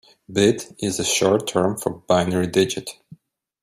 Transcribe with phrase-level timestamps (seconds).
[0.33, 2.89] Bit is the short term for binary digit.